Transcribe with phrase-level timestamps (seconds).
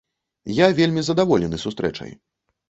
[0.59, 2.11] Я вельмі задаволены сустрэчай.